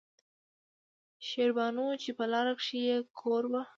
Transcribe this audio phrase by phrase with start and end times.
[1.27, 3.61] شېربانو چې پۀ لاره کښې يې کور وۀ